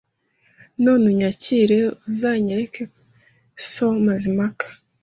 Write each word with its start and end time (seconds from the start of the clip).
none 0.83 1.03
unyakire 1.11 1.79
uzanyereke 2.07 2.81
so 3.71 3.87
Mazimpaka 4.05 4.65